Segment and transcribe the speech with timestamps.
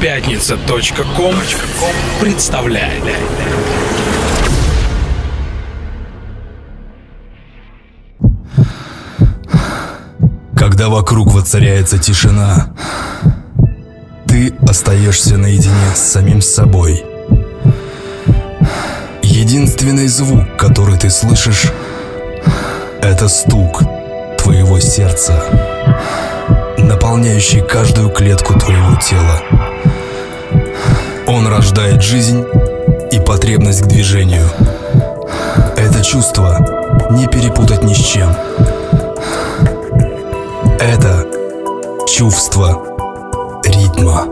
[0.00, 1.34] Пятница.ком
[2.20, 3.02] представляет.
[10.56, 12.72] Когда вокруг воцаряется тишина,
[14.28, 17.04] ты остаешься наедине с самим собой.
[19.22, 21.72] Единственный звук, который ты слышишь,
[23.02, 23.82] это стук
[24.38, 25.42] твоего сердца,
[26.78, 29.67] наполняющий каждую клетку твоего тела.
[31.38, 32.44] Он рождает жизнь
[33.12, 34.50] и потребность к движению.
[35.76, 36.58] Это чувство
[37.12, 38.30] не перепутать ни с чем.
[40.80, 41.24] Это
[42.08, 42.82] чувство
[43.64, 44.24] ритма.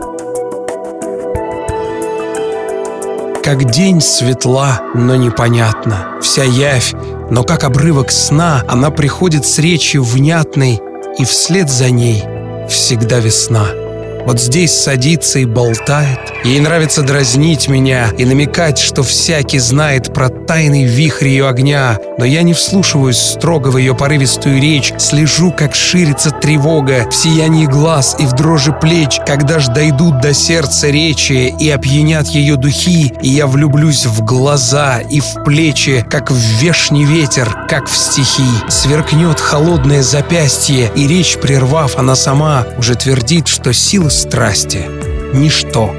[3.41, 6.07] Как день светла, но непонятно.
[6.21, 6.93] Вся явь,
[7.29, 10.81] но как обрывок сна, она приходит с речи внятной,
[11.17, 12.25] и вслед за ней
[12.67, 13.86] всегда весна.
[14.27, 16.19] Вот здесь садится и болтает.
[16.43, 21.99] Ей нравится дразнить меня и намекать, что всякий знает про тайный вихрь ее огня.
[22.17, 27.67] Но я не вслушиваюсь строго в ее порывистую речь, слежу, как ширится тревога в сиянии
[27.67, 33.13] глаз и в дрожи плеч, когда ж дойдут до сердца речи и опьянят ее духи,
[33.21, 38.49] и я влюблюсь в глаза и в плечи, как в вешний ветер, как в стихи.
[38.69, 44.81] Сверкнет холодное запястье, и речь прервав, она сама уже твердит, что сила страсти—
[45.35, 45.93] ничто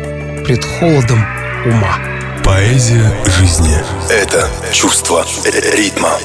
[0.45, 1.25] пред холодом
[1.65, 2.18] ума.
[2.49, 3.77] Поэзия жизни—
[4.11, 6.19] это чувство ритма.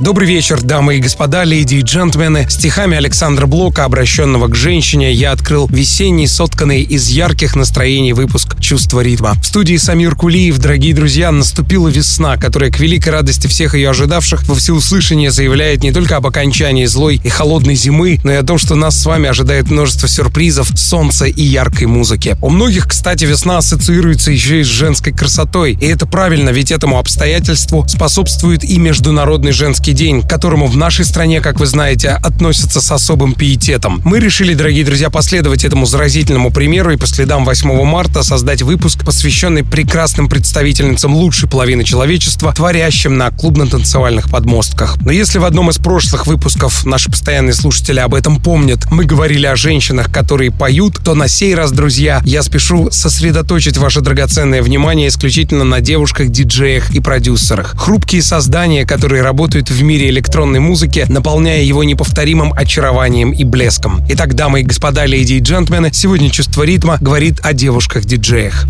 [0.00, 2.46] Добрый вечер, дамы и господа, леди и джентльмены.
[2.48, 9.00] Стихами Александра Блока, обращенного к женщине, я открыл весенний, сотканный из ярких настроений выпуск «Чувство
[9.00, 9.34] ритма».
[9.34, 14.48] В студии Самир Кулиев, дорогие друзья, наступила весна, которая к великой радости всех ее ожидавших
[14.48, 18.58] во всеуслышание заявляет не только об окончании злой и холодной зимы, но и о том,
[18.58, 22.36] что нас с вами ожидает множество сюрпризов, солнца и яркой музыки.
[22.40, 25.76] У многих, кстати, весна ассоциируется еще и с женской красотой.
[25.80, 31.04] И это правильно, ведь этому обстоятельству способствует и Международный женский день, к которому в нашей
[31.04, 34.00] стране, как вы знаете, относятся с особым пиететом.
[34.04, 39.04] Мы решили, дорогие друзья, последовать этому заразительному примеру и по следам 8 марта создать выпуск,
[39.04, 44.96] посвященный прекрасным представительницам лучшей половины человечества, творящим на клубно-танцевальных подмостках.
[45.02, 49.46] Но если в одном из прошлых выпусков наши постоянные слушатели об этом помнят, мы говорили
[49.46, 55.08] о женщинах, которые поют, то на сей раз, друзья, я спешу сосредоточить ваше драгоценное внимание
[55.08, 57.74] исключительно на девушках-диджеях и продюсерах.
[57.76, 64.04] Хрупкие создания, которые работают в мире электронной музыки, наполняя его неповторимым очарованием и блеском.
[64.10, 68.66] Итак, дамы и господа, леди и джентльмены, сегодня «Чувство ритма» говорит о девушках-диджеях.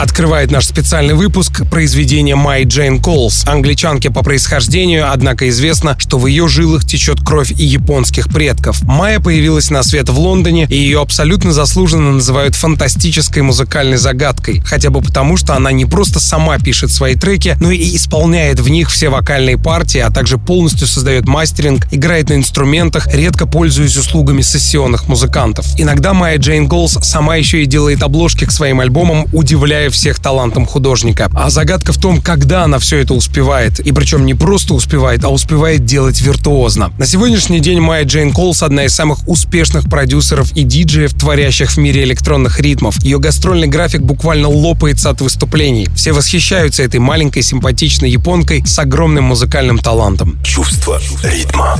[0.00, 6.26] Открывает наш специальный выпуск произведение Май Джейн Колс, англичанки по происхождению, однако известно, что в
[6.26, 8.80] ее жилах течет кровь и японских предков.
[8.84, 14.88] Майя появилась на свет в Лондоне, и ее абсолютно заслуженно называют фантастической музыкальной загадкой, хотя
[14.88, 18.90] бы потому, что она не просто сама пишет свои треки, но и исполняет в них
[18.90, 25.08] все вокальные партии, а также полностью создает мастеринг, играет на инструментах, редко пользуясь услугами сессионных
[25.08, 25.66] музыкантов.
[25.76, 30.66] Иногда Майя Джейн Колс сама еще и делает обложки к своим альбомам, удивляя всех талантом
[30.66, 31.28] художника.
[31.34, 33.80] А загадка в том, когда она все это успевает.
[33.80, 36.92] И причем не просто успевает, а успевает делать виртуозно.
[36.98, 41.76] На сегодняшний день Майя Джейн Колс одна из самых успешных продюсеров и диджеев, творящих в
[41.76, 43.02] мире электронных ритмов.
[43.02, 45.88] Ее гастрольный график буквально лопается от выступлений.
[45.94, 50.38] Все восхищаются этой маленькой симпатичной японкой с огромным музыкальным талантом.
[50.42, 51.78] Чувство ритма.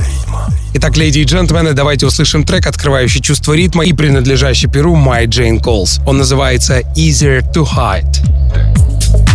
[0.73, 5.59] Итак, леди и джентльмены, давайте услышим трек, открывающий чувство ритма и принадлежащий Перу My Jane
[5.59, 6.01] Calls.
[6.07, 7.90] Он называется Easier to Hide.
[7.99, 9.30] Настоящее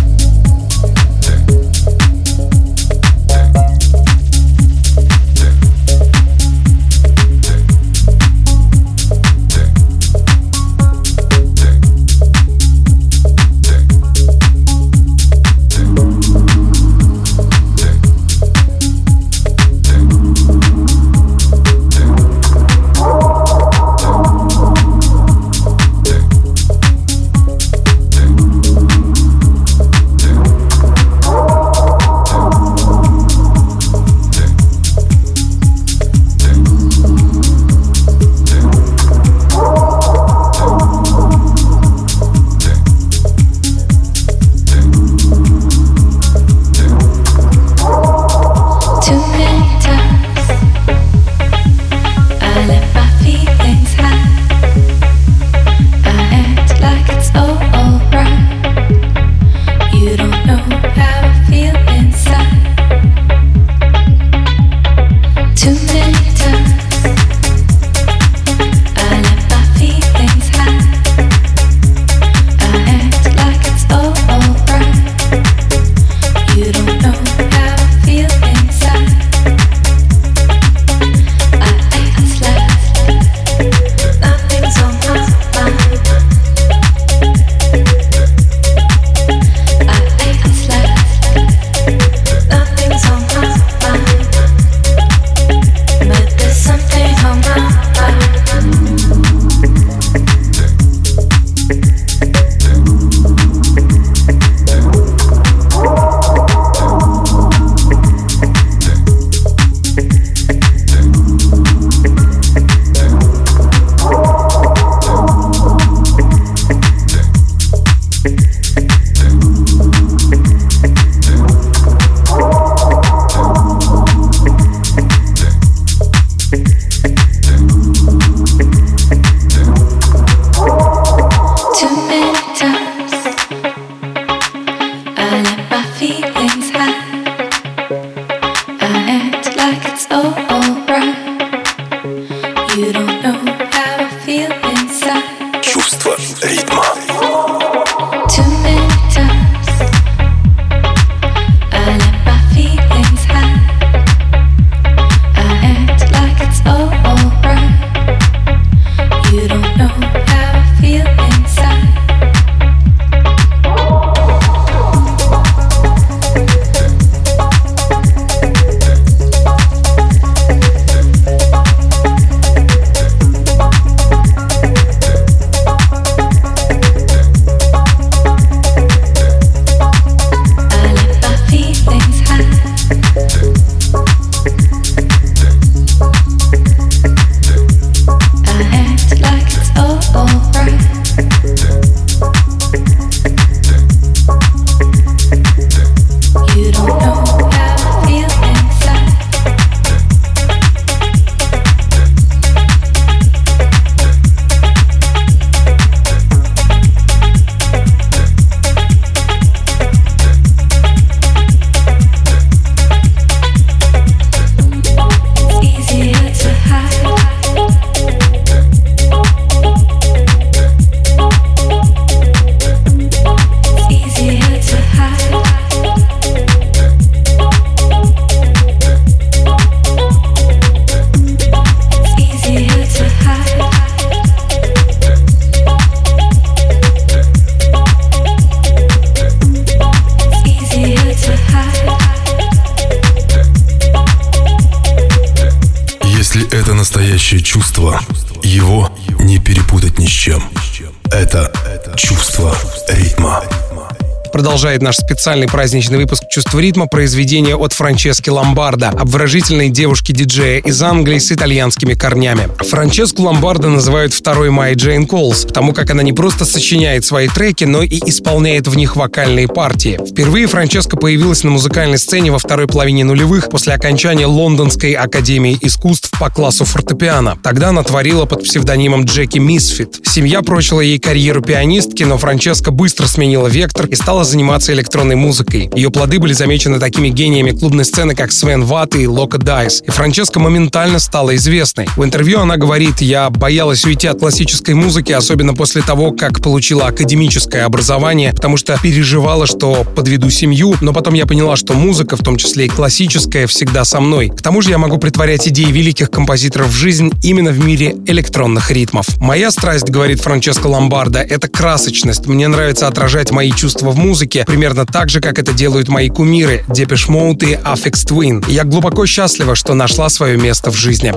[254.57, 261.17] Продолжает наш специальный праздничный выпуск «Чувство ритма» произведение от Франчески Ломбарда, обворожительной девушки-диджея из Англии
[261.17, 262.47] с итальянскими корнями.
[262.59, 267.63] Франческу Ломбарда называют второй Майи Джейн Колс, потому как она не просто сочиняет свои треки,
[267.63, 269.99] но и исполняет в них вокальные партии.
[270.11, 276.11] Впервые Франческа появилась на музыкальной сцене во второй половине нулевых после окончания Лондонской академии искусств
[276.19, 277.39] по классу фортепиано.
[277.41, 280.01] Тогда она творила под псевдонимом Джеки Мисфит.
[280.03, 285.71] Семья прочила ей карьеру пианистки, но Франческа быстро сменила вектор и стала заниматься электронной музыкой.
[285.73, 289.81] Ее плоды были замечены такими гениями клубной сцены, как Свен Ватт и Лока Дайс.
[289.85, 291.87] И Франческа моментально стала известной.
[291.95, 296.87] В интервью она говорит, я боялась уйти от классической музыки, особенно после того, как получила
[296.87, 302.23] академическое образование, потому что переживала, что подведу семью, но потом я поняла, что музыка, в
[302.23, 304.29] том числе и классическая, всегда со мной.
[304.29, 308.71] К тому же я могу притворять идеи великих композиторов в жизнь именно в мире электронных
[308.71, 309.07] ритмов.
[309.19, 312.25] Моя страсть, говорит Франческо Ломбарда, это красочность.
[312.27, 316.63] Мне нравится отражать мои чувства в музыке, примерно так же, как это делают мои кумиры
[316.67, 318.45] Депеш Mode и Affix Twin.
[318.49, 321.13] Я глубоко счастлива, что нашла свое место в жизни.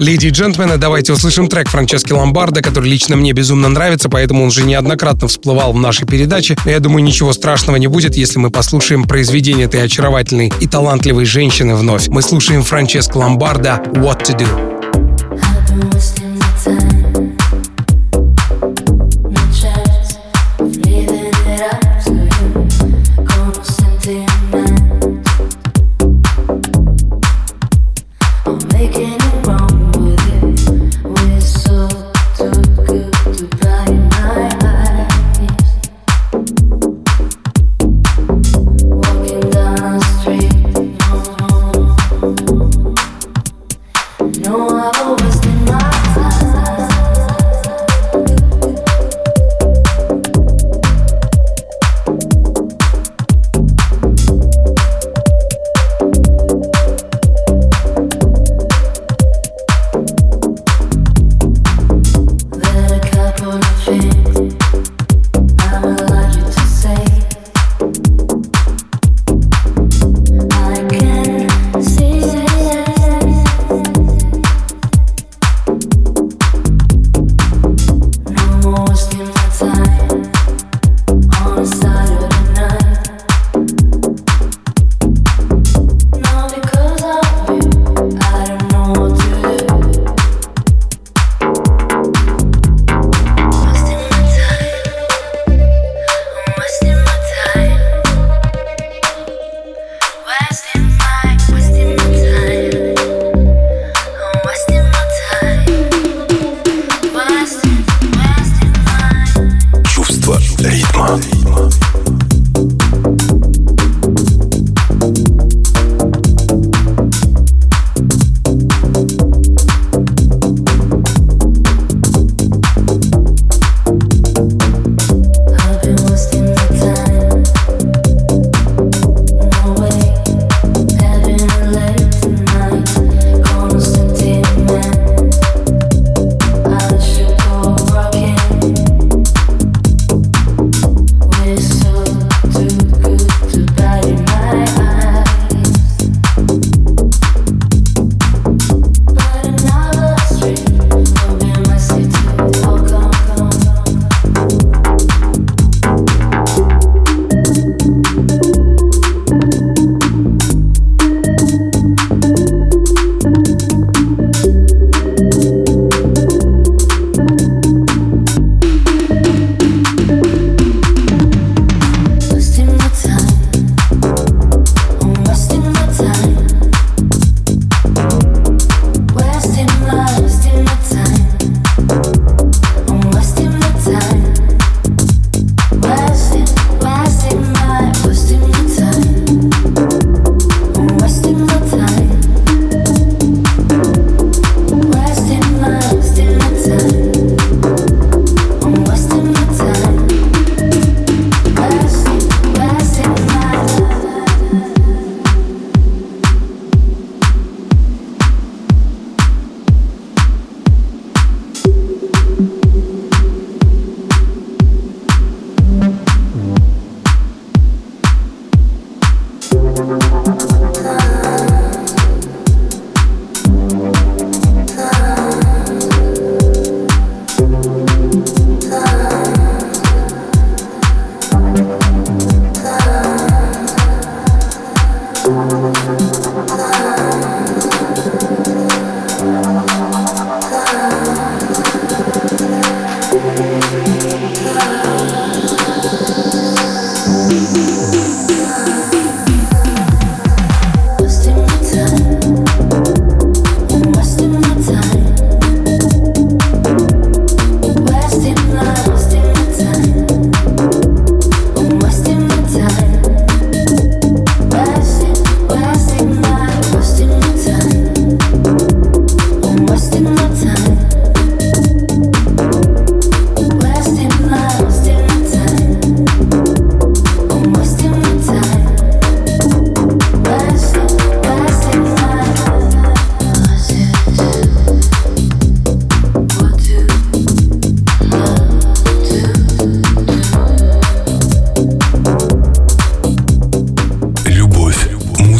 [0.00, 4.48] Леди и джентльмены, давайте услышим трек Франчески Ломбарда, который лично мне безумно нравится, поэтому он
[4.48, 6.56] уже неоднократно всплывал в нашей передаче.
[6.64, 11.26] Но я думаю, ничего страшного не будет, если мы послушаем произведение этой очаровательной и талантливой
[11.26, 12.08] женщины вновь.
[12.08, 16.29] Мы слушаем Франческо Ломбарда «What to Do».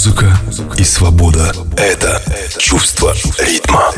[0.00, 0.34] Музыка
[0.78, 2.22] и свобода– это
[2.58, 3.92] чувство ритма.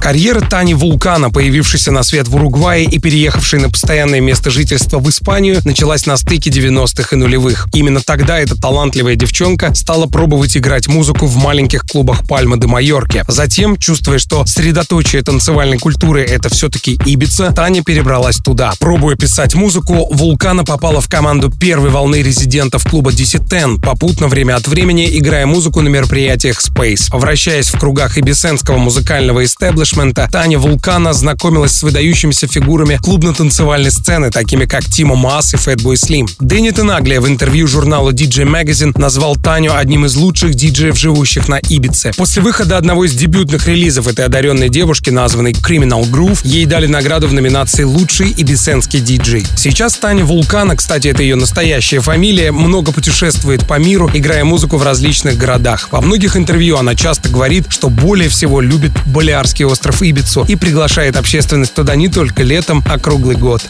[0.00, 5.08] Карьера Тани Вулкана, появившейся на свет в Уругвае и переехавшей на постоянное место жительства в
[5.10, 7.68] Испанию, началась на стыке 90-х и нулевых.
[7.74, 13.24] Именно тогда эта талантливая девчонка стала пробовать играть музыку в маленьких клубах Пальма де Майорке.
[13.28, 18.72] Затем, чувствуя, что средоточие танцевальной культуры— это все-таки Ибица, Таня перебралась туда.
[18.80, 24.56] Пробуя писать музыку, Вулкана попала в команду первой волны резидентов клуба DC Ten, попутно время
[24.56, 27.08] от времени играя музыку на мероприятиях Space.
[27.10, 29.89] Вращаясь в кругах ибисенского музыкального истеблишмента,
[30.30, 36.28] Таня Вулкана знакомилась с выдающимися фигурами клубно-танцевальной сцены, такими как Тимо Мас и Fatboy Slim.
[36.38, 41.58] Дэнни Тенаглия в интервью журналу DJ Magazine назвал Таню одним из лучших диджеев, живущих на
[41.58, 42.12] Ибице.
[42.16, 47.26] После выхода одного из дебютных релизов этой одаренной девушки, названной Criminal Groove, ей дали награду
[47.26, 49.44] в номинации «Лучший ибисенский диджей».
[49.56, 54.84] Сейчас Таня Вулкана, кстати, это ее настоящая фамилия, много путешествует по миру, играя музыку в
[54.84, 55.88] различных городах.
[55.90, 61.16] Во многих интервью она часто говорит, что более всего любит Балиарский остров Ибицу и приглашает
[61.16, 63.62] общественность туда не только летом, а круглый год.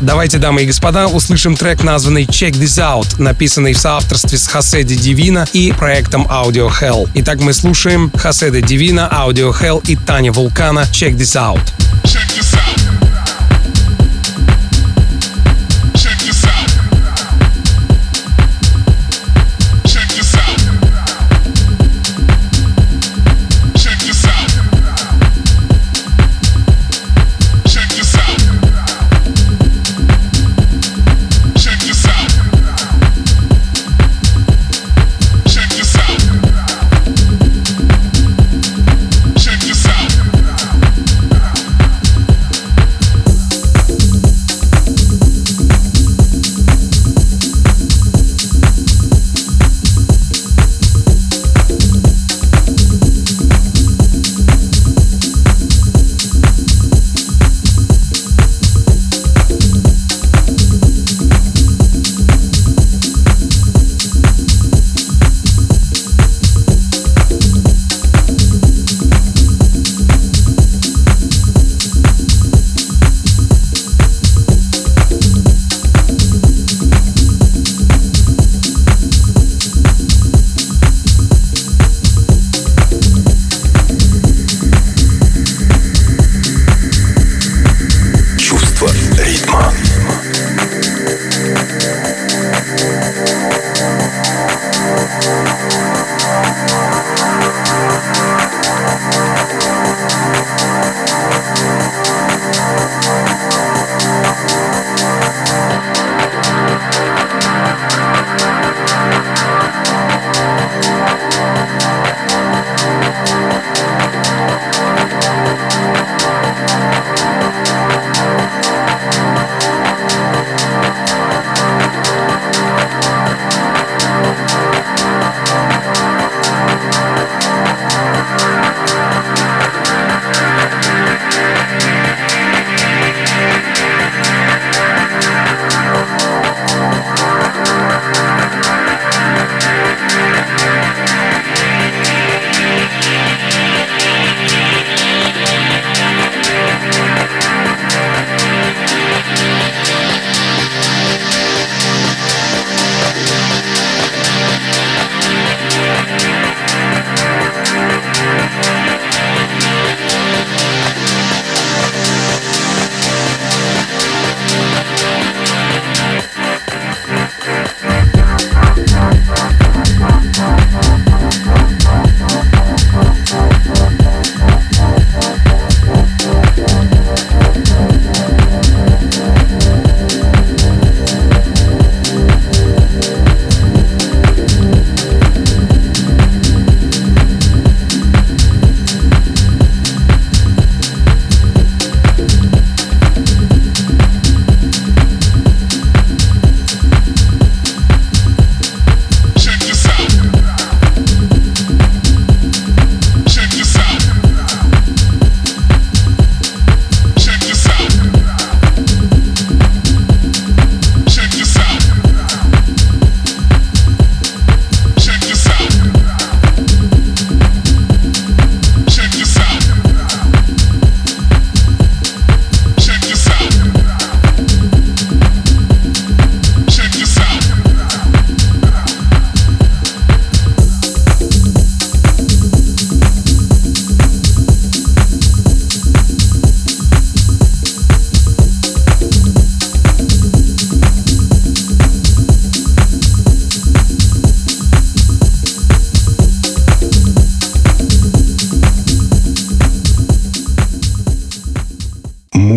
[0.00, 4.96] Давайте, дамы и господа, услышим трек, названный Check This Out, написанный в соавторстве с Хаседи
[4.96, 7.08] Дивина и проектом Audio Hell.
[7.14, 11.62] Итак, мы слушаем Хаседи Дивина, Audio Hell и Таня Вулкана Check This Out.
[12.04, 12.83] Check this out.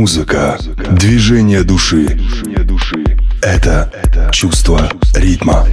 [0.08, 0.58] Музыка,
[0.92, 2.18] движение души.
[3.42, 3.92] Это
[4.32, 5.68] чувство ритма.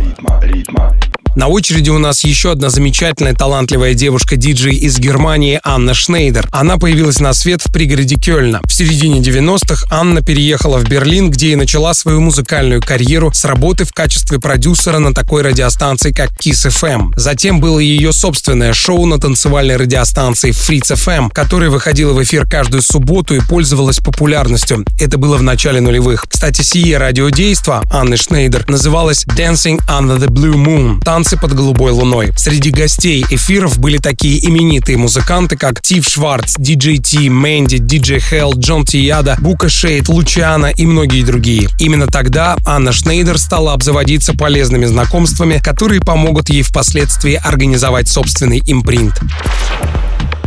[1.36, 6.48] На очереди у нас еще одна замечательная талантливая девушка-диджей из Германии Анна Шнейдер.
[6.52, 8.60] Она появилась на свет в пригороде Кёльна.
[8.64, 13.84] В середине 90-х Анна переехала в Берлин, где и начала свою музыкальную карьеру с работы
[13.84, 17.14] в качестве продюсера на такой радиостанции, как Kiss FM.
[17.16, 22.80] Затем было ее собственное шоу на танцевальной радиостанции Fritz FM, которое выходило в эфир каждую
[22.80, 24.84] субботу и пользовалось популярностью.
[25.00, 26.26] Это было в начале нулевых.
[26.28, 32.34] Кстати, сие радиодейство Анны Шнейдер называлось Dancing Under the Blue Moon— танцы под голубой луной.
[32.36, 38.52] Среди гостей эфиров были такие именитые музыканты, как Тив Шварц, Диджей Ти, Мэнди, Диджей Хелл,
[38.54, 41.70] Джон Тияда, Бука Шейд, Лучана и многие другие.
[41.78, 49.14] Именно тогда Анна Шнейдер стала обзаводиться полезными знакомствами, которые помогут ей впоследствии организовать собственный импринт.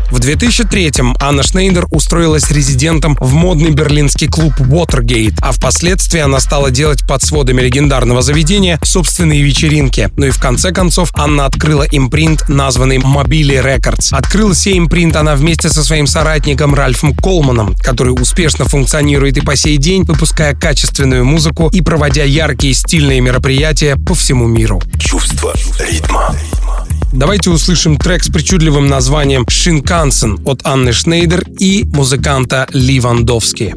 [0.09, 6.71] В 2003-м Анна Шнейдер устроилась резидентом в модный берлинский клуб Watergate, а впоследствии она стала
[6.71, 10.09] делать под сводами легендарного заведения собственные вечеринки.
[10.15, 14.15] Ну и в конце концов Анна открыла импринт, названный Mobile Records.
[14.15, 19.57] Открыла сей импринт она вместе со своим соратником Ральфом Колманом, который успешно функционирует и по
[19.57, 24.81] сей день, выпуская качественную музыку и проводя яркие стильные мероприятия по всему миру.
[24.99, 26.33] Чувство ритма.
[27.13, 33.75] Давайте услышим трек с причудливым названием «Шинкансен» от Анны Шнейдер и музыканта Ливандовски.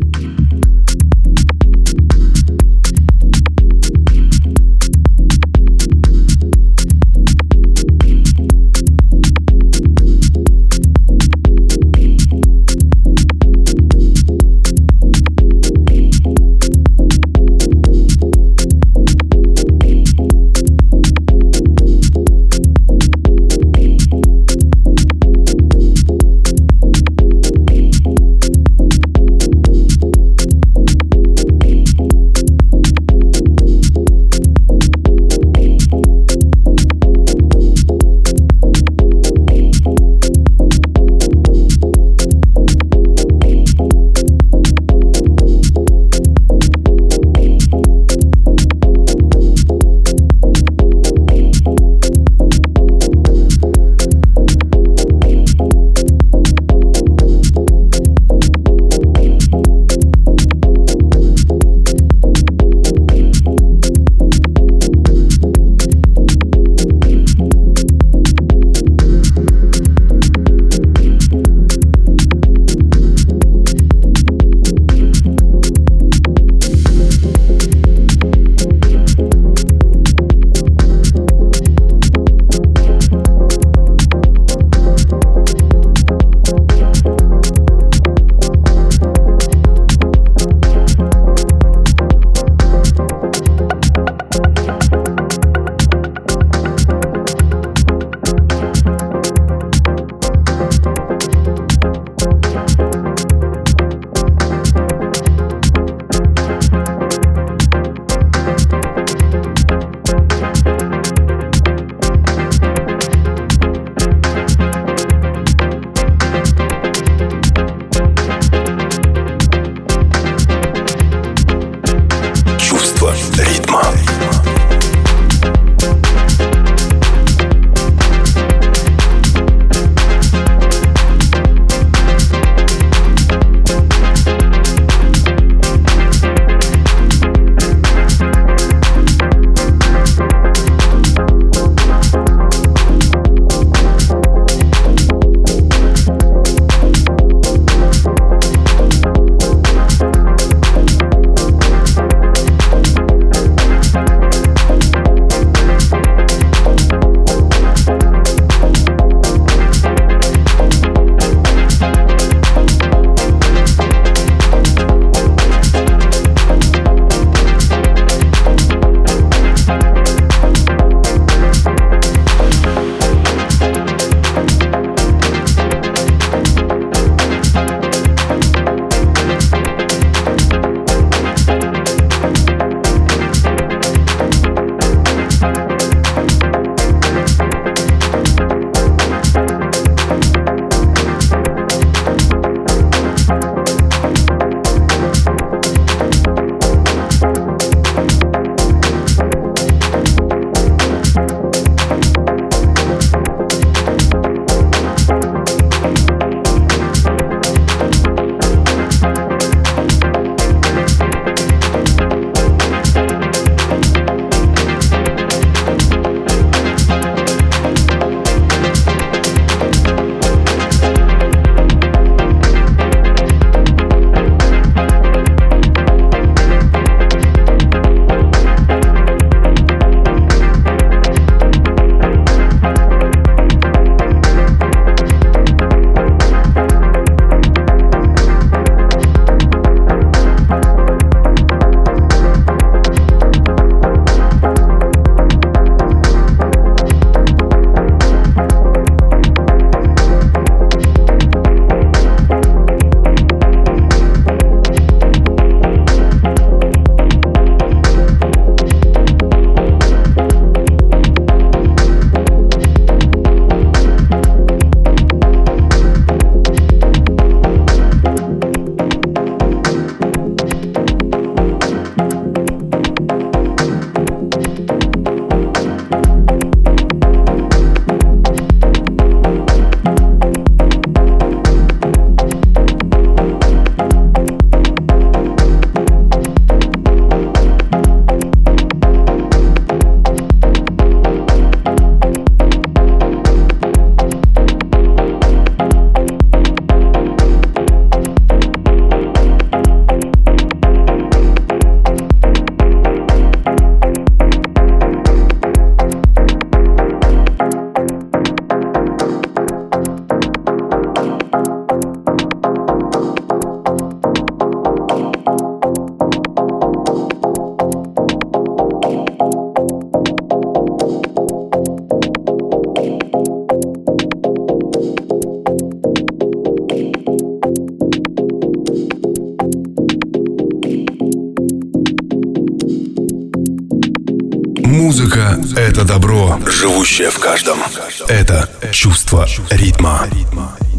[334.70, 337.59] Музыка— это добро, живущее в каждом.
[338.06, 340.06] Это чувство ритма.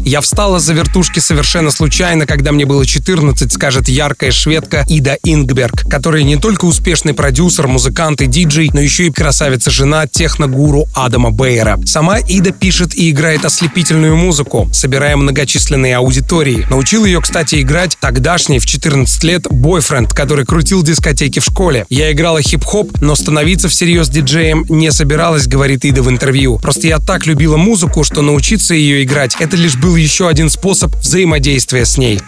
[0.04, 5.88] Я встала за вертушки совершенно случайно, когда мне было 14, скажет яркая шведка Ида Ингберг,
[5.88, 11.80] которая не только успешный продюсер, музыкант и диджей, но еще и красавица-жена техногуру Адама Бейера.
[11.86, 16.66] Сама Ида пишет и играет ослепительную музыку, собирая многочисленные аудитории.
[16.68, 21.86] Научил ее, кстати, играть тогдашний в 14 лет бойфренд, который крутил дискотеки в школе.
[21.90, 26.58] Я играла хип-хоп, но становиться всерьез диджеем не собиралась, говорит Ида в интервью.
[26.58, 30.94] Просто я так любила музыку, что научиться ее играть— это лишь был еще один способ
[30.96, 32.20] взаимодействия с ней.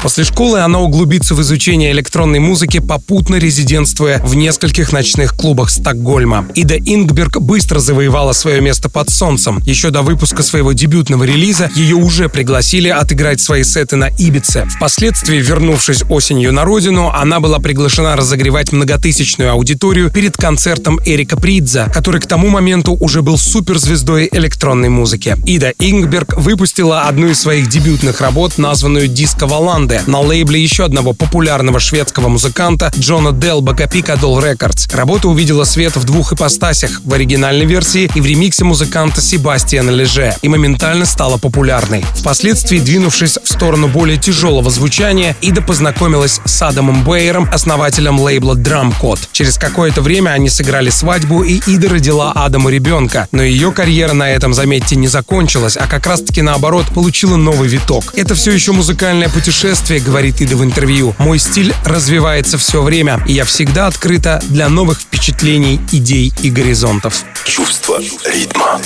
[0.00, 6.46] После школы она углубится в изучение электронной музыки, попутно резидентствуя в нескольких ночных клубах Стокгольма.
[6.54, 9.58] Ида Ингберг быстро завоевала свое место под солнцем.
[9.64, 14.68] Еще до выпуска своего дебютного релиза ее уже пригласили отыграть свои сеты на Ибице.
[14.76, 21.90] Впоследствии, вернувшись осенью на родину, она была приглашена разогревать многотысячную аудиторию перед концертом Эрика Придза,
[21.92, 25.36] который к тому моменту уже был суперзвездой электронной музыки.
[25.44, 30.84] Ида Ингберг выпустила одну из своих дебютных работ, названную «Диско Валан», команды на лейбле еще
[30.84, 34.94] одного популярного шведского музыканта Джона Делба Капика Doll Records.
[34.94, 40.34] Работа увидела свет в двух ипостасях— в оригинальной версии и в ремиксе музыканта Себастьяна Леже
[40.42, 42.04] и моментально стала популярной.
[42.16, 48.92] Впоследствии, двинувшись в сторону более тяжелого звучания, Ида познакомилась с Адамом Бейером, основателем лейбла Drum
[49.00, 49.28] Code.
[49.32, 53.28] Через какое-то время они сыграли свадьбу, и Ида родила Адаму ребенка.
[53.32, 58.12] Но ее карьера на этом, заметьте, не закончилась, а как раз-таки наоборот, получила новый виток.
[58.16, 61.14] Это все еще музыкальное путешествие путешествие, говорит Ида в интервью.
[61.18, 67.22] Мой стиль развивается все время, и я всегда открыта для новых впечатлений, идей и горизонтов.
[67.44, 68.80] Чувство ритма.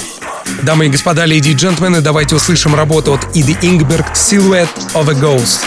[0.63, 5.15] Дамы и господа, леди и джентльмены, давайте услышим работу от Иды Ингберг «Silhouette of a
[5.15, 5.61] Ghost».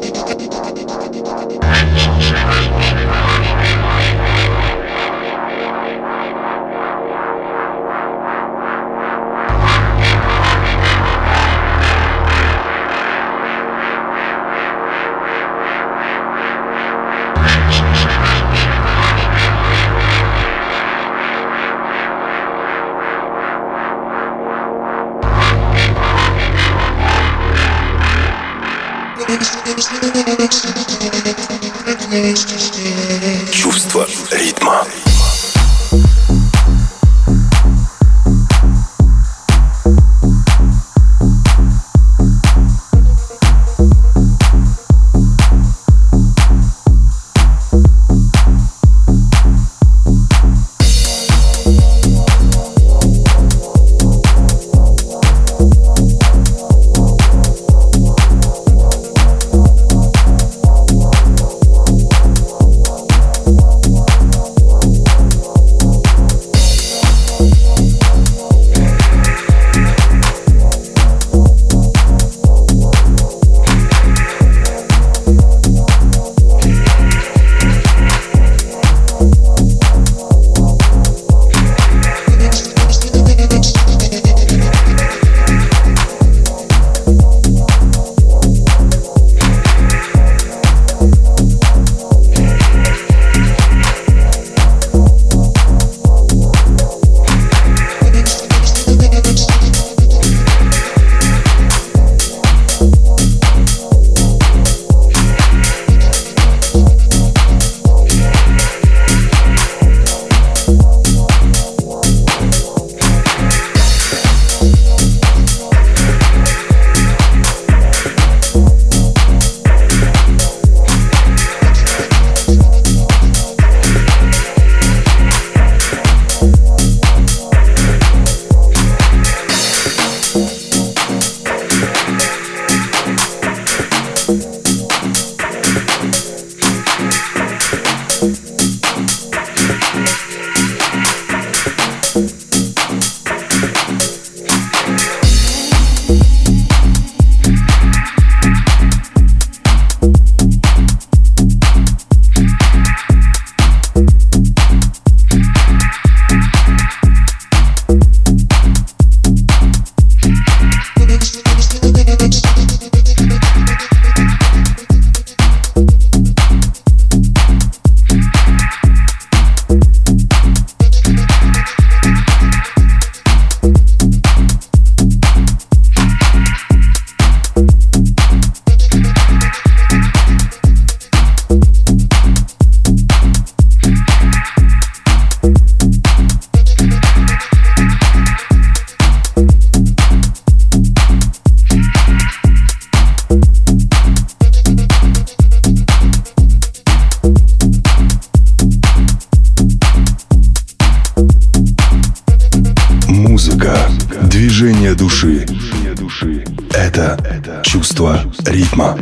[206.96, 208.96] Это чувство ритма.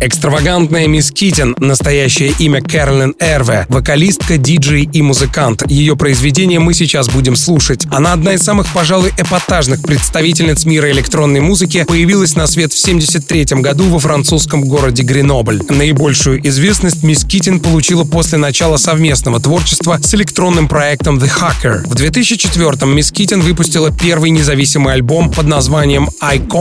[0.00, 5.64] Экстравагантная мисс Китин, настоящее имя Кэролин Эрве, вокалистка, диджей и музыкант.
[5.68, 7.86] Ее произведение мы сейчас будем слушать.
[7.90, 13.60] Она одна из самых, пожалуй, эпатажных представительниц мира электронной музыки, появилась на свет в 1973
[13.60, 15.60] году во французском городе Гренобль.
[15.68, 21.88] Наибольшую известность мисс Китин получила после начала совместного творчества с электронным проектом The Hacker.
[21.88, 26.08] В 2004-м мисс Китин выпустила первый независимый альбом под названием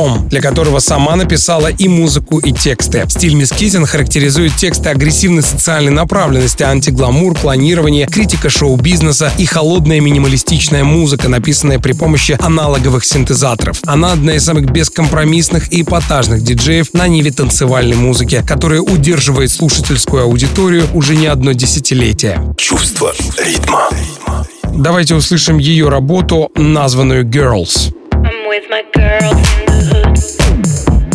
[0.08, 3.06] Icom, для которого сама написала и музыку, и тексты.
[3.08, 10.84] Стиль мисс Китин характеризует тексты агрессивной социальной направленности, антигламур, планирование, критика шоу-бизнеса и холодная минималистичная
[10.84, 13.80] музыка, написанная при помощи аналоговых синтезаторов.
[13.86, 20.24] Она одна из самых бескомпромиссных и эпатажных диджеев на ниве танцевальной музыки, которая удерживает слушательскую
[20.24, 22.54] аудиторию уже не одно десятилетие.
[22.58, 23.90] Чувство ритма.
[24.76, 27.97] Давайте услышим ее работу, названную «Girls».
[28.30, 31.07] I'm with my girls in the hood.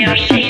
[0.00, 0.40] Bye.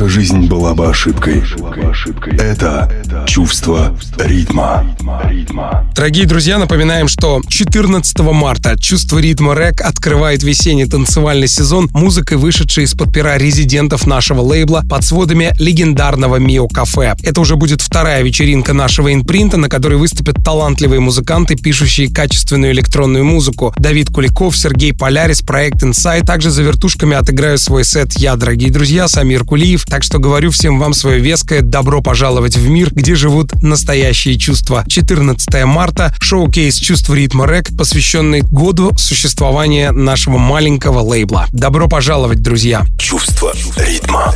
[0.00, 0.37] Наша жизнь
[0.68, 1.42] была бы ошибкой.
[2.38, 2.90] Это
[3.26, 4.84] чувство ритма.
[5.94, 12.84] Дорогие друзья, напоминаем, что 14 марта «Чувство ритма рэк» открывает весенний танцевальный сезон музыкой, вышедшей
[12.84, 17.16] из-под пера резидентов нашего лейбла под сводами легендарного Мио Кафе.
[17.22, 23.24] Это уже будет вторая вечеринка нашего инпринта, на которой выступят талантливые музыканты, пишущие качественную электронную
[23.24, 23.74] музыку.
[23.78, 26.26] Давид Куликов, Сергей Полярис, проект Inside.
[26.26, 29.84] Также за вертушками отыграю свой сет я, дорогие друзья, Самир Кулиев.
[29.86, 34.84] Так что говорю всем вам свое веское добро пожаловать в мир, где живут настоящие чувства.
[34.88, 41.46] 14 марта, шоу-кейс «Чувство ритма рэк», посвященный году существования нашего маленького лейбла.
[41.52, 42.84] Добро пожаловать, друзья!
[42.98, 44.34] Чувство ритма.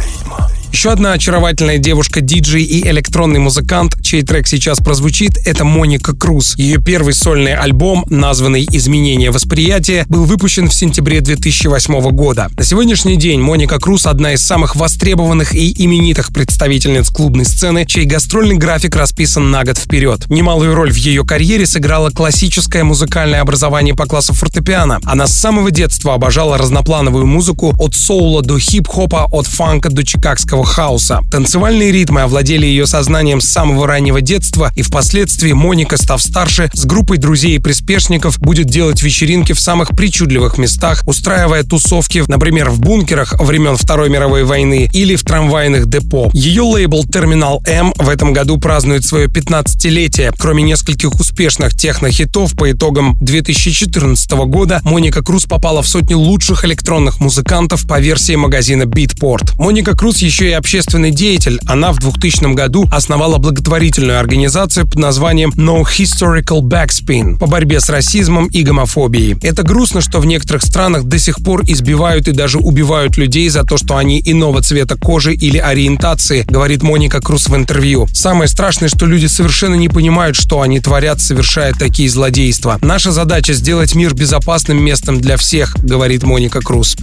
[0.73, 6.55] Еще одна очаровательная девушка, диджей и электронный музыкант, чей трек сейчас прозвучит, это Моника Круз.
[6.57, 12.49] Ее первый сольный альбом, названный «Изменение восприятия», был выпущен в сентябре 2008 года.
[12.57, 18.07] На сегодняшний день Моника Круз одна из самых востребованных и именитых представительниц клубной сцены, чей
[18.07, 20.27] гастрольный график расписан на год вперед.
[20.31, 25.01] Немалую роль в ее карьере сыграло классическое музыкальное образование по классу фортепиано.
[25.05, 30.62] Она с самого детства обожала разноплановую музыку от соула до хип-хопа, от фанка до чикагского
[30.63, 31.21] классического хаоса.
[31.31, 36.85] Танцевальные ритмы овладели ее сознанием с самого раннего детства, и впоследствии Моника, став старше, с
[36.85, 42.81] группой друзей и приспешников будет делать вечеринки в самых причудливых местах, устраивая тусовки, например, в
[42.81, 46.31] бункерах времен Второй мировой войны или в трамвайных депо.
[46.33, 50.35] Ее лейбл Terminal M в этом году празднует свое 15-летие.
[50.39, 57.21] Кроме нескольких успешных техно-хитов по итогам 2014 года, Моника Круз попала в сотню лучших электронных
[57.21, 59.53] музыкантов по версии магазина Beatport.
[59.59, 61.59] Моника Круз еще и и общественный деятель.
[61.67, 67.89] Она в 2000 году основала благотворительную организацию под названием No Historical Backspin по борьбе с
[67.89, 69.37] расизмом и гомофобией.
[69.43, 73.65] Это грустно, что в некоторых странах до сих пор избивают и даже убивают людей за
[73.65, 78.07] то, что они иного цвета кожи или ориентации, говорит Моника Круз в интервью.
[78.13, 82.79] Самое страшное, что люди совершенно не понимают, что они творят, совершая такие злодейства.
[82.83, 86.97] Наша задача сделать мир безопасным местом для всех, говорит Моника Круз.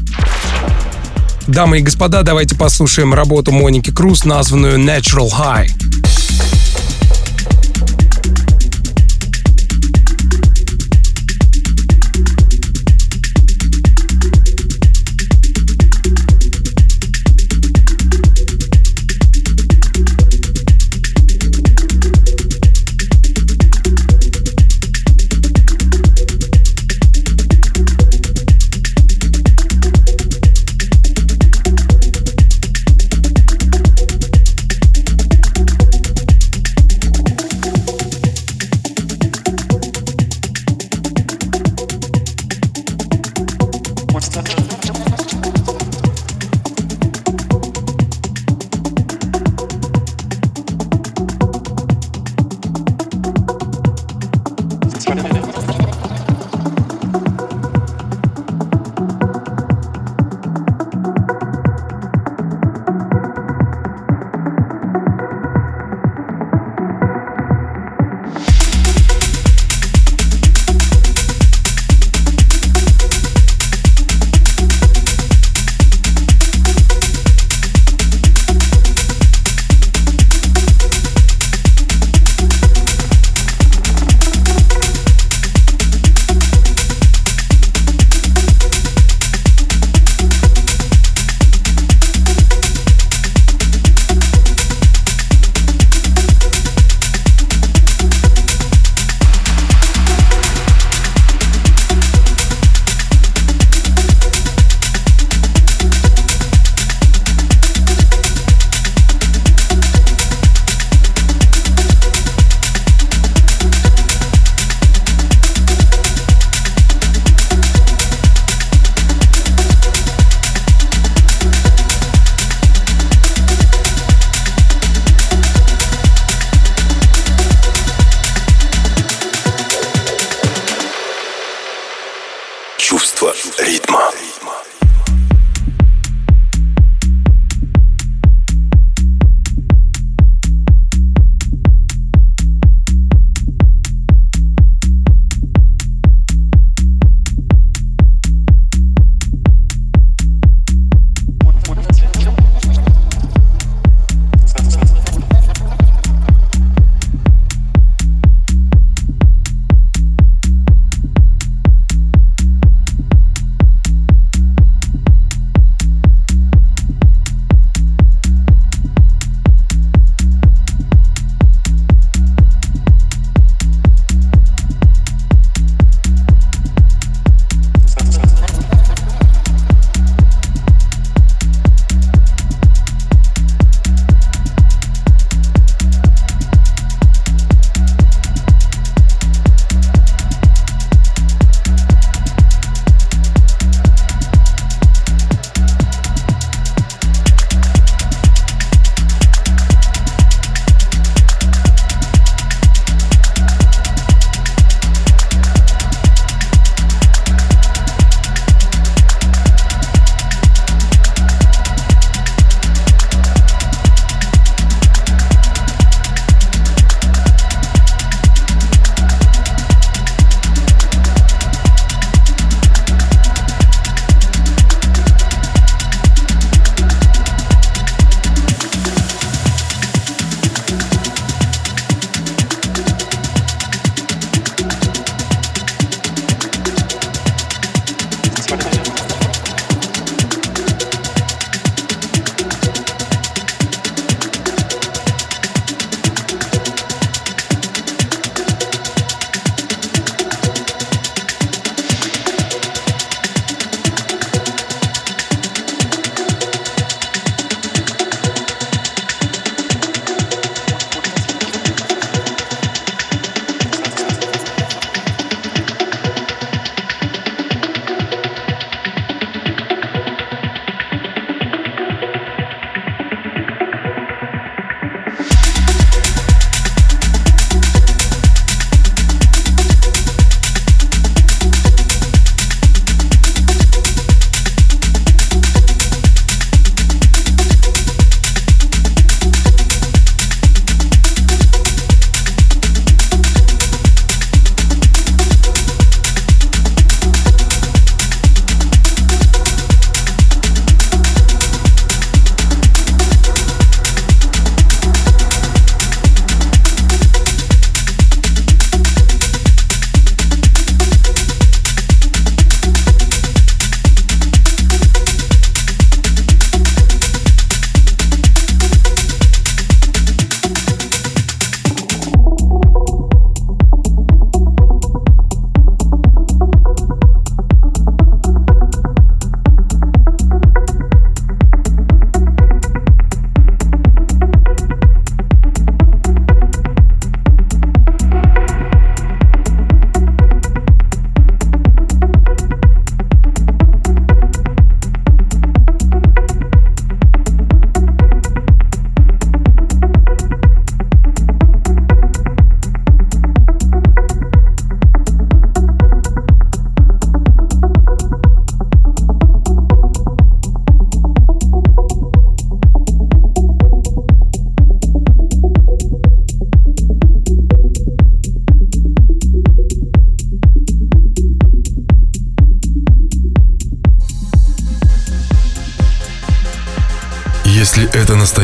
[1.48, 6.09] Дамы и господа, давайте послушаем работу Моники Круз, названную Natural High.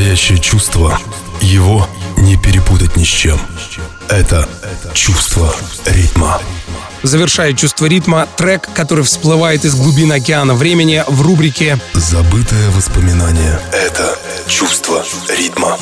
[0.05, 0.99] Настоящее чувство,
[1.41, 3.41] его не перепутать ни с чем.
[4.07, 4.47] Это
[4.93, 5.51] чувство
[5.85, 6.39] ритма.
[7.01, 13.59] Завершая чувство ритма, трек, который всплывает из глубин океана времени в рубрике «Забытое воспоминание».
[13.71, 14.15] Это
[14.47, 15.75] чувство ритма.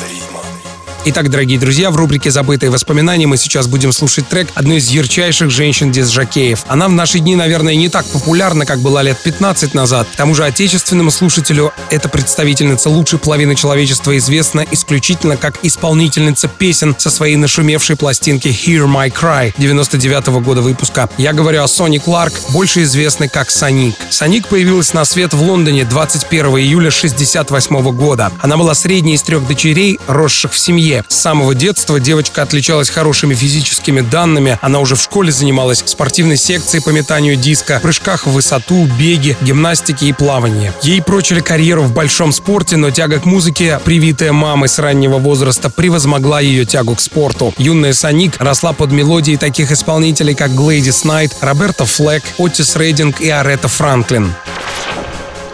[1.06, 5.50] Итак, дорогие друзья, в рубрике «Забытые воспоминания» мы сейчас будем слушать трек одной из ярчайших
[5.50, 6.64] женщин-дизжакеев.
[6.66, 10.08] Она в наши дни, наверное, не так популярна, как была лет 15 назад.
[10.10, 16.94] К тому же отечественному слушателю эта представительница лучшей половины человечества известна исключительно как исполнительница песен
[16.96, 21.10] со своей нашумевшей пластинки «Hear My Cry» 99 -го года выпуска.
[21.18, 23.94] Я говорю о Сони Кларк, больше известной как Соник.
[24.08, 28.32] Соник появилась на свет в Лондоне 21 июля 68 года.
[28.40, 31.04] Она была средней из трех дочерей, росших в семье семье.
[31.08, 34.58] С самого детства девочка отличалась хорошими физическими данными.
[34.60, 40.06] Она уже в школе занималась спортивной секцией по метанию диска, прыжках в высоту, беге, гимнастике
[40.06, 40.72] и плавании.
[40.82, 45.70] Ей прочили карьеру в большом спорте, но тяга к музыке, привитая мамой с раннего возраста,
[45.70, 47.54] превозмогла ее тягу к спорту.
[47.58, 53.30] Юная Соник росла под мелодией таких исполнителей, как Глэдис Найт, Роберта Флэк, Отис Рейдинг и
[53.30, 54.32] Арета Франклин.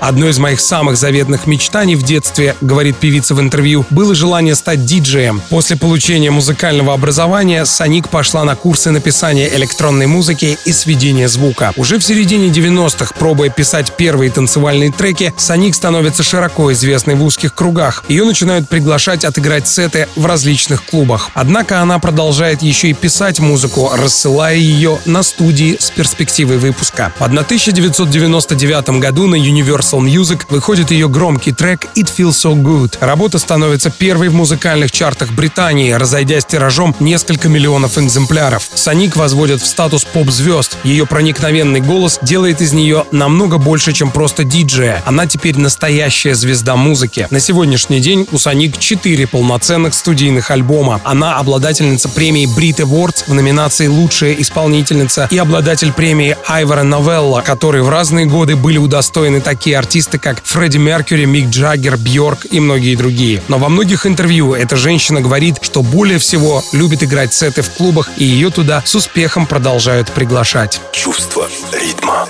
[0.01, 4.86] Одно из моих самых заветных мечтаний в детстве, говорит певица в интервью, было желание стать
[4.86, 5.42] диджеем.
[5.51, 11.74] После получения музыкального образования Саник пошла на курсы написания электронной музыки и сведения звука.
[11.76, 17.55] Уже в середине 90-х, пробуя писать первые танцевальные треки, Саник становится широко известной в узких
[17.55, 18.03] кругах.
[18.09, 21.28] Ее начинают приглашать отыграть сеты в различных клубах.
[21.34, 27.12] Однако она продолжает еще и писать музыку, рассылая ее на студии с перспективой выпуска.
[27.18, 32.99] В 1999 году на Universal Universal Music выходит ее громкий трек «It Feels So Good».
[33.01, 38.68] Работа становится первой в музыкальных чартах Британии, разойдясь тиражом несколько миллионов экземпляров.
[38.74, 40.76] Соник возводят в статус поп-звезд.
[40.84, 45.03] Ее проникновенный голос делает из нее намного больше, чем просто диджея.
[45.07, 47.26] Она теперь настоящая звезда музыки.
[47.30, 51.01] На сегодняшний день у Соник 4 полноценных студийных альбома.
[51.05, 57.82] Она обладательница премии Brit Awards в номинации «Лучшая исполнительница» и обладатель премии Айвора Новелла, которые
[57.82, 62.95] в разные годы были удостоены такие артисты, как Фредди Меркьюри, Мик Джаггер, Бьорк и многие
[62.95, 63.43] другие.
[63.49, 68.11] Но во многих интервью эта женщина говорит, что более всего любит играть сеты в клубах,
[68.16, 70.81] и ее туда с успехом продолжают приглашать.
[70.93, 72.28] Чувство ритма.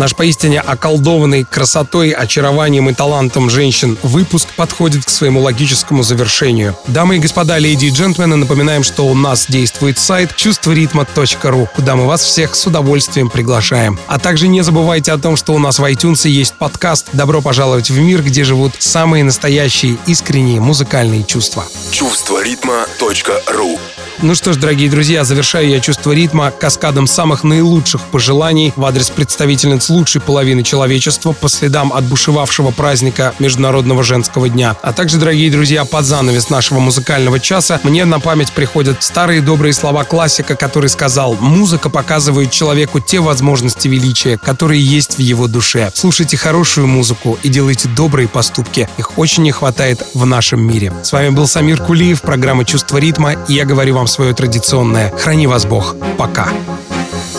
[0.00, 6.74] Наш поистине околдованный красотой, очарованием и талантом женщин выпуск подходит к своему логическому завершению.
[6.86, 12.06] Дамы и господа, леди и джентльмены, напоминаем, что у нас действует сайт чувстворитма.ру, куда мы
[12.06, 13.98] вас всех с удовольствием приглашаем.
[14.06, 17.90] А также не забывайте о том, что у нас в iTunes есть подкаст «Добро пожаловать
[17.90, 21.66] в мир», где живут самые настоящие искренние музыкальные чувства.
[21.90, 23.78] Чувство ритма.ру
[24.22, 29.08] ну что ж, дорогие друзья, завершаю я чувство ритма каскадом самых наилучших пожеланий в адрес
[29.08, 34.76] представительниц лучшей половины человечества по следам отбушевавшего праздника Международного женского дня.
[34.82, 39.72] А также, дорогие друзья, под занавес нашего музыкального часа мне на память приходят старые добрые
[39.72, 45.90] слова классика, который сказал «Музыка показывает человеку те возможности величия, которые есть в его душе.
[45.94, 48.88] Слушайте хорошую музыку и делайте добрые поступки.
[48.96, 50.92] Их очень не хватает в нашем мире».
[51.02, 55.46] С вами был Самир Кулиев, программа «Чувство ритма», и я говорю вам свое традиционное «Храни
[55.46, 55.96] вас Бог».
[56.16, 56.48] Пока.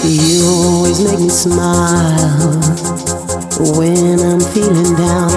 [0.03, 2.51] You always make me smile
[3.77, 5.31] when I'm feeling down.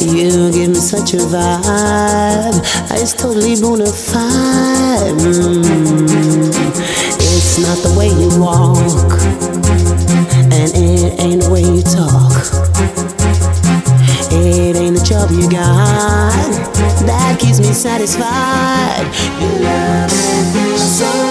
[0.00, 2.58] You give me such a vibe,
[2.92, 5.14] it's totally bona fide.
[5.20, 6.48] Mm.
[7.18, 9.12] It's not the way you walk,
[10.52, 12.32] and it ain't the way you talk.
[14.32, 16.70] It ain't the job you got
[17.06, 19.06] that keeps me satisfied.
[19.40, 20.10] You love
[20.54, 21.29] me so